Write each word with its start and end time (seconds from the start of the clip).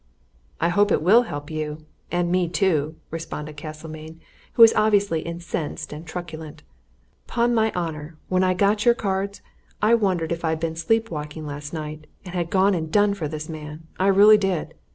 "I 0.59 0.69
hope 0.69 0.91
it 0.91 1.03
will 1.03 1.21
help 1.29 1.51
you 1.51 1.85
and 2.11 2.31
me, 2.31 2.49
too!" 2.49 2.95
responded 3.11 3.55
Castlemayne, 3.57 4.19
who 4.53 4.63
was 4.63 4.73
obviously 4.73 5.21
incensed 5.21 5.93
and 5.93 6.07
truculent. 6.07 6.63
"'Pon 7.27 7.53
my 7.53 7.71
honour, 7.73 8.17
when 8.27 8.43
I 8.43 8.55
got 8.55 8.83
your 8.83 8.95
cards, 8.95 9.43
I 9.79 9.93
wondered 9.93 10.31
if 10.31 10.43
I'd 10.43 10.59
been 10.59 10.75
sleep 10.75 11.11
walking 11.11 11.45
last 11.45 11.71
night, 11.71 12.07
and 12.25 12.33
had 12.33 12.49
gone 12.49 12.73
and 12.73 12.91
done 12.91 13.13
for 13.13 13.27
this 13.27 13.47
man 13.47 13.83
I 13.99 14.07
really 14.07 14.39
did! 14.39 14.73